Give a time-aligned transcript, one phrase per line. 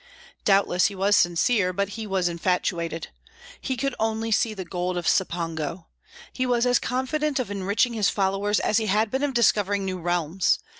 [0.45, 3.09] Doubtless he was sincere, but he was infatuated.
[3.61, 5.85] He could only see the gold of Cipango.
[6.33, 9.99] He was as confident of enriching his followers as he had been of discovering new
[9.99, 10.57] realms.